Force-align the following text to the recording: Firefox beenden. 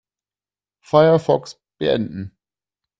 Firefox 0.83 1.59
beenden. 1.77 2.35